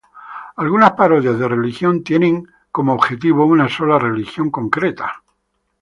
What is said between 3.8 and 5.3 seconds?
religión concreta.